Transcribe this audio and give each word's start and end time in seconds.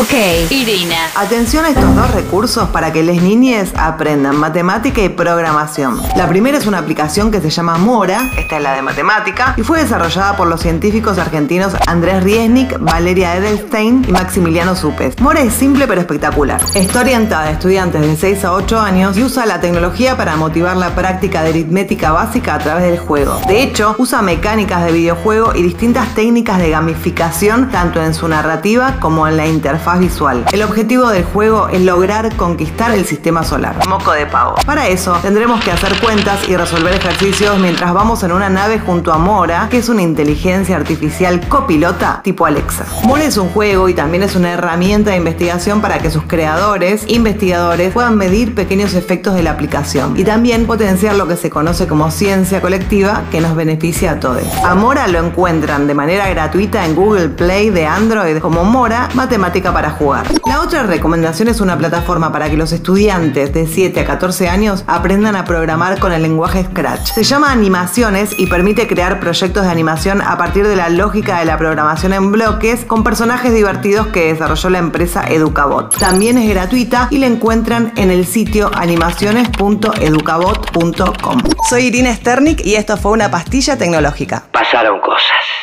Ok, 0.00 0.14
Irina. 0.50 1.10
Atención 1.16 1.66
a 1.66 1.68
estos 1.68 1.94
dos 1.94 2.10
recursos 2.12 2.66
para 2.70 2.94
que 2.94 3.02
les 3.02 3.20
niñes 3.20 3.74
aprendan 3.76 4.36
matemática 4.36 5.02
y 5.02 5.10
programación. 5.10 6.00
La 6.16 6.26
primera 6.28 6.56
es 6.56 6.66
una 6.66 6.78
aplicación 6.78 7.30
que 7.30 7.42
se 7.42 7.50
llama 7.50 7.76
Mora, 7.76 8.30
esta 8.38 8.56
es 8.56 8.62
la 8.62 8.72
de 8.72 8.80
matemática, 8.80 9.52
y 9.58 9.62
fue 9.62 9.82
desarrollada 9.82 10.34
por 10.34 10.46
los 10.46 10.62
científicos 10.62 11.18
argentinos 11.18 11.74
Andrés 11.86 12.24
Riesnik, 12.24 12.78
Valeria 12.78 13.36
Edelstein 13.36 14.02
y 14.08 14.12
Maximiliano 14.12 14.76
Supes. 14.76 15.20
Mora 15.20 15.42
es 15.42 15.52
simple 15.52 15.86
pero 15.86 16.00
espectacular. 16.00 16.62
Está 16.74 17.00
orientada 17.00 17.48
a 17.48 17.50
estudiantes 17.50 18.00
de 18.00 18.16
6 18.16 18.46
a 18.46 18.52
8 18.54 18.80
años 18.80 19.18
y 19.18 19.24
usa 19.24 19.44
la 19.44 19.60
tecnología 19.60 20.16
para 20.16 20.36
motivar 20.36 20.74
la 20.78 20.94
práctica 20.94 21.42
de 21.42 21.50
aritmética 21.50 22.12
básica 22.12 22.54
a 22.54 22.58
través 22.60 22.84
del 22.84 22.98
juego. 22.98 23.38
De 23.46 23.62
hecho, 23.62 23.94
usa 23.98 24.22
mecánicas 24.22 24.86
de 24.86 24.92
videojuego 24.92 25.54
y 25.54 25.62
distintas 25.62 26.14
técnicas 26.14 26.56
de 26.56 26.70
gamificación 26.70 27.70
tanto 27.70 28.02
en 28.02 28.14
su 28.14 28.26
narrativa 28.26 28.96
como 28.98 29.28
en 29.28 29.36
la 29.36 29.46
interfaz 29.46 29.81
visual. 29.98 30.44
El 30.52 30.62
objetivo 30.62 31.08
del 31.08 31.24
juego 31.24 31.68
es 31.68 31.82
lograr 31.82 32.34
conquistar 32.36 32.92
el 32.92 33.04
sistema 33.04 33.42
solar. 33.44 33.76
Moco 33.88 34.12
de 34.12 34.26
pavo. 34.26 34.54
Para 34.64 34.86
eso, 34.86 35.12
tendremos 35.22 35.62
que 35.62 35.72
hacer 35.72 35.98
cuentas 36.00 36.48
y 36.48 36.56
resolver 36.56 36.94
ejercicios 36.94 37.58
mientras 37.58 37.92
vamos 37.92 38.22
en 38.22 38.32
una 38.32 38.48
nave 38.48 38.78
junto 38.78 39.12
a 39.12 39.18
Mora, 39.18 39.68
que 39.70 39.78
es 39.78 39.88
una 39.88 40.02
inteligencia 40.02 40.76
artificial 40.76 41.46
copilota 41.48 42.20
tipo 42.22 42.46
Alexa. 42.46 42.86
Mora 43.04 43.24
es 43.24 43.36
un 43.36 43.48
juego 43.48 43.88
y 43.88 43.94
también 43.94 44.22
es 44.22 44.36
una 44.36 44.52
herramienta 44.52 45.10
de 45.10 45.16
investigación 45.16 45.80
para 45.80 45.98
que 45.98 46.10
sus 46.10 46.22
creadores, 46.24 47.04
investigadores, 47.08 47.92
puedan 47.92 48.16
medir 48.16 48.54
pequeños 48.54 48.94
efectos 48.94 49.34
de 49.34 49.42
la 49.42 49.50
aplicación 49.50 50.16
y 50.16 50.24
también 50.24 50.66
potenciar 50.66 51.16
lo 51.16 51.26
que 51.26 51.36
se 51.36 51.50
conoce 51.50 51.88
como 51.88 52.10
ciencia 52.10 52.60
colectiva 52.60 53.24
que 53.30 53.40
nos 53.40 53.56
beneficia 53.56 54.12
a 54.12 54.20
todos. 54.20 54.44
A 54.64 54.74
Mora 54.74 55.08
lo 55.08 55.18
encuentran 55.18 55.86
de 55.86 55.94
manera 55.94 56.28
gratuita 56.28 56.86
en 56.86 56.94
Google 56.94 57.28
Play 57.30 57.70
de 57.70 57.86
Android 57.86 58.38
como 58.38 58.64
Mora 58.64 59.08
Matemática 59.14 59.61
para 59.70 59.90
jugar. 59.90 60.26
La 60.46 60.60
otra 60.60 60.82
recomendación 60.82 61.46
es 61.48 61.60
una 61.60 61.78
plataforma 61.78 62.32
para 62.32 62.50
que 62.50 62.56
los 62.56 62.72
estudiantes 62.72 63.52
de 63.52 63.66
7 63.66 64.00
a 64.00 64.04
14 64.04 64.48
años 64.48 64.82
aprendan 64.86 65.36
a 65.36 65.44
programar 65.44 66.00
con 66.00 66.12
el 66.12 66.22
lenguaje 66.22 66.64
Scratch. 66.64 67.12
Se 67.12 67.22
llama 67.22 67.52
Animaciones 67.52 68.34
y 68.38 68.46
permite 68.46 68.88
crear 68.88 69.20
proyectos 69.20 69.64
de 69.64 69.70
animación 69.70 70.22
a 70.22 70.36
partir 70.36 70.66
de 70.66 70.74
la 70.74 70.88
lógica 70.88 71.38
de 71.38 71.44
la 71.44 71.56
programación 71.58 72.14
en 72.14 72.32
bloques 72.32 72.84
con 72.84 73.04
personajes 73.04 73.52
divertidos 73.52 74.08
que 74.08 74.32
desarrolló 74.32 74.70
la 74.70 74.78
empresa 74.78 75.24
Educabot. 75.28 75.96
También 75.98 76.38
es 76.38 76.48
gratuita 76.48 77.08
y 77.10 77.18
la 77.18 77.26
encuentran 77.26 77.92
en 77.96 78.10
el 78.10 78.26
sitio 78.26 78.70
animaciones.educabot.com. 78.74 81.42
Soy 81.68 81.82
Irina 81.84 82.14
Sternik 82.14 82.64
y 82.64 82.76
esto 82.76 82.96
fue 82.96 83.12
una 83.12 83.30
pastilla 83.30 83.76
tecnológica. 83.76 84.44
Pasaron 84.52 84.98
cosas. 85.00 85.61